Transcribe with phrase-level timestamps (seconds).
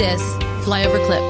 [0.00, 0.22] this
[0.64, 1.20] flyover clip.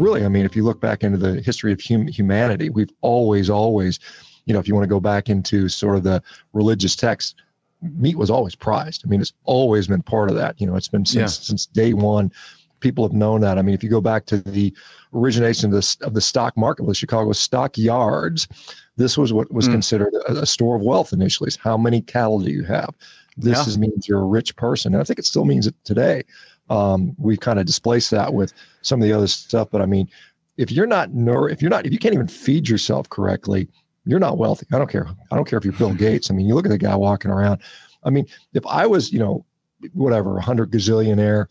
[0.00, 3.48] Really, I mean, if you look back into the history of hum- humanity, we've always,
[3.48, 4.00] always,
[4.46, 6.20] you know, if you want to go back into sort of the
[6.54, 7.36] religious texts,
[7.80, 9.04] meat was always prized.
[9.04, 10.60] I mean, it's always been part of that.
[10.60, 11.44] You know, it's been since yeah.
[11.44, 12.32] since day one.
[12.80, 13.58] People have known that.
[13.58, 14.72] I mean, if you go back to the
[15.14, 18.48] origination of the, of the stock market, the Chicago stock yards,
[18.96, 19.72] this was what was mm.
[19.72, 21.48] considered a, a, store of wealth initially.
[21.48, 22.94] Is how many cattle do you have?
[23.36, 23.66] This yeah.
[23.66, 26.24] is, means you're a rich person, and I think it still means it today.
[26.70, 30.08] Um, we've kind of displaced that with some of the other stuff, but I mean,
[30.56, 33.68] if you're not if you're not if you can't even feed yourself correctly,
[34.06, 34.66] you're not wealthy.
[34.72, 35.08] I don't care.
[35.30, 36.30] I don't care if you're Bill Gates.
[36.30, 37.60] I mean, you look at the guy walking around.
[38.04, 39.44] I mean, if I was, you know,
[39.92, 41.46] whatever, a hundred gazillionaire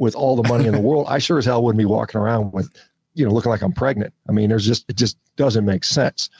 [0.00, 2.52] with all the money in the world, I sure as hell wouldn't be walking around
[2.52, 2.70] with,
[3.12, 4.14] you know, looking like I'm pregnant.
[4.28, 6.30] I mean, there's just it just doesn't make sense.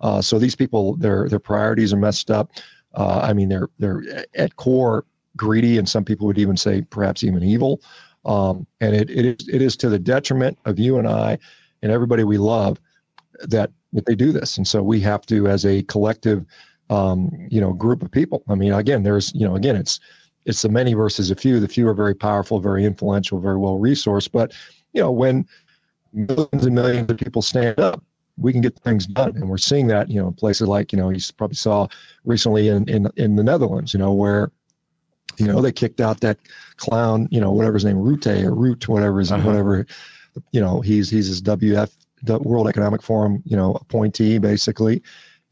[0.00, 2.52] Uh, so these people, their their priorities are messed up.
[2.94, 4.02] Uh, I mean, they're they're
[4.34, 5.04] at core
[5.36, 7.82] greedy, and some people would even say perhaps even evil.
[8.24, 11.38] Um, and it, it is it is to the detriment of you and I
[11.82, 12.80] and everybody we love
[13.42, 14.56] that that they do this.
[14.56, 16.46] And so we have to, as a collective,
[16.88, 18.42] um, you know, group of people.
[18.48, 20.00] I mean, again, there's you know, again, it's
[20.44, 21.60] it's the many versus a few.
[21.60, 24.30] The few are very powerful, very influential, very well resourced.
[24.32, 24.52] But
[24.92, 25.46] you know, when
[26.12, 28.02] millions and millions of people stand up,
[28.36, 29.36] we can get things done.
[29.36, 31.88] And we're seeing that, you know, in places like, you know, you probably saw
[32.24, 34.50] recently in, in, in the Netherlands, you know, where,
[35.38, 36.38] you know, they kicked out that
[36.76, 39.46] clown, you know, whatever his name, Rute or Root, whatever is uh-huh.
[39.46, 39.86] whatever,
[40.50, 41.90] you know, he's, he's his WF,
[42.22, 45.02] the World Economic Forum, you know, appointee basically.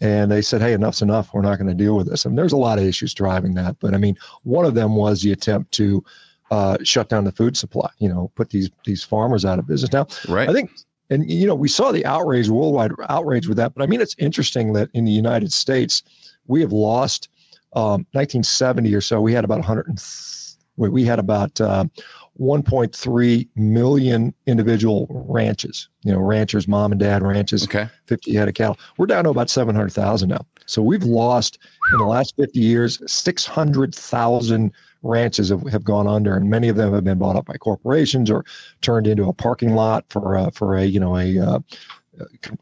[0.01, 1.35] And they said, hey, enough's enough.
[1.35, 2.25] We're not going to deal with this.
[2.25, 3.77] And there's a lot of issues driving that.
[3.81, 6.03] But I mean, one of them was the attempt to,
[6.51, 7.89] uh, shut down the food supply.
[7.99, 9.93] You know, put these these farmers out of business.
[9.93, 10.49] Now, right.
[10.49, 10.71] I think
[11.11, 14.15] and you know we saw the outrage worldwide outrage with that but i mean it's
[14.19, 16.03] interesting that in the united states
[16.47, 17.29] we have lost
[17.75, 19.99] um, 1970 or so we had about 100
[20.77, 21.85] we had about uh,
[22.41, 27.89] 1.3 million individual ranches you know ranchers mom and dad ranches okay.
[28.07, 28.79] 50 head of cattle.
[28.97, 30.47] We're down to about 700000 now.
[30.67, 31.59] So we've lost
[31.93, 34.73] in the last 50 years 600000
[35.03, 38.31] ranches have, have gone under, and many of them have been bought up by corporations
[38.31, 38.45] or
[38.81, 41.59] turned into a parking lot for uh, for a you know a uh,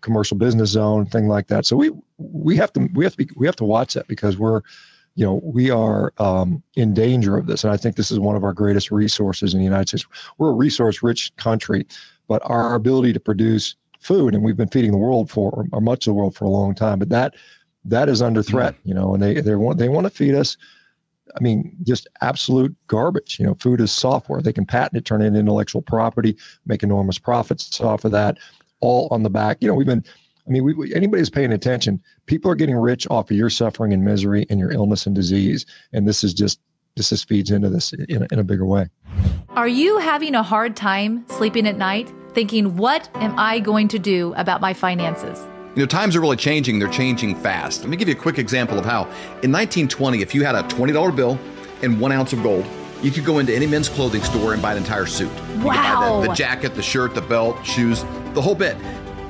[0.00, 1.66] commercial business zone, thing like that.
[1.66, 4.38] So we we have to we have to be, we have to watch that because
[4.38, 4.62] we're
[5.18, 8.36] you know we are um, in danger of this, and I think this is one
[8.36, 10.06] of our greatest resources in the United States.
[10.38, 11.86] We're a resource rich country,
[12.28, 16.06] but our ability to produce food, and we've been feeding the world for or much
[16.06, 17.34] of the world for a long time, but that
[17.84, 20.56] that is under threat, you know, and they they want they want to feed us
[21.36, 23.38] I mean, just absolute garbage.
[23.38, 24.40] You know, food is software.
[24.40, 26.36] They can patent it, turn it into intellectual property,
[26.66, 28.38] make enormous profits off of that,
[28.80, 29.58] all on the back.
[29.60, 30.04] You know, we've been,
[30.48, 33.50] I mean, we, we, anybody who's paying attention, people are getting rich off of your
[33.50, 35.66] suffering and misery and your illness and disease.
[35.92, 36.58] And this is just,
[36.96, 38.88] this just feeds into this in a, in a bigger way.
[39.50, 43.98] Are you having a hard time sleeping at night, thinking, what am I going to
[43.98, 45.46] do about my finances?
[45.74, 46.78] You know, times are really changing.
[46.78, 47.82] They're changing fast.
[47.82, 49.02] Let me give you a quick example of how.
[49.42, 51.38] In 1920, if you had a $20 bill
[51.82, 52.66] and one ounce of gold,
[53.02, 55.30] you could go into any men's clothing store and buy an entire suit.
[55.58, 56.22] You wow.
[56.22, 58.76] The, the jacket, the shirt, the belt, shoes, the whole bit.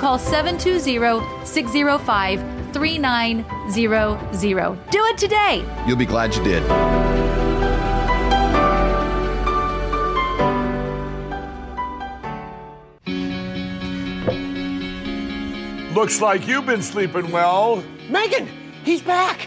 [0.00, 2.40] call 720 605
[2.72, 4.90] 3900.
[4.90, 5.62] Do it today.
[5.86, 6.62] You'll be glad you did.
[15.94, 17.84] Looks like you've been sleeping well.
[18.08, 18.48] Megan,
[18.84, 19.46] he's back.